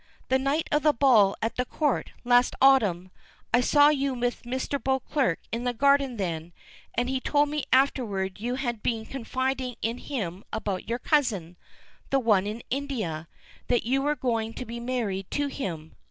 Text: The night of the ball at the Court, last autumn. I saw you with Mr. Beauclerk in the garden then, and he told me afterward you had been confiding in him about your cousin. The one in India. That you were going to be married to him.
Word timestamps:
The 0.29 0.39
night 0.39 0.67
of 0.71 0.81
the 0.81 0.93
ball 0.93 1.35
at 1.43 1.57
the 1.57 1.63
Court, 1.65 2.11
last 2.23 2.55
autumn. 2.59 3.11
I 3.53 3.61
saw 3.61 3.89
you 3.89 4.15
with 4.15 4.41
Mr. 4.41 4.83
Beauclerk 4.83 5.37
in 5.51 5.63
the 5.63 5.75
garden 5.75 6.17
then, 6.17 6.53
and 6.95 7.07
he 7.07 7.19
told 7.19 7.49
me 7.49 7.65
afterward 7.71 8.39
you 8.39 8.55
had 8.55 8.81
been 8.81 9.05
confiding 9.05 9.75
in 9.83 9.99
him 9.99 10.43
about 10.51 10.89
your 10.89 10.97
cousin. 10.97 11.55
The 12.09 12.17
one 12.19 12.47
in 12.47 12.63
India. 12.71 13.27
That 13.67 13.83
you 13.85 14.01
were 14.01 14.15
going 14.15 14.55
to 14.55 14.65
be 14.65 14.79
married 14.79 15.29
to 15.29 15.45
him. 15.45 15.93